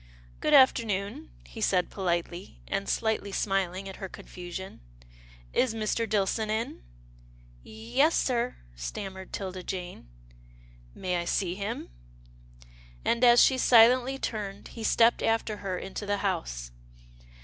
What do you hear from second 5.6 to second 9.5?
Mr. Dillson in?"" Y yes, sir," stammered